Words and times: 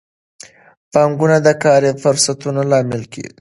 پانګونه 0.91 1.37
د 1.45 1.47
کاري 1.63 1.91
فرصتونو 2.01 2.61
لامل 2.71 3.03
ګرځي. 3.11 3.25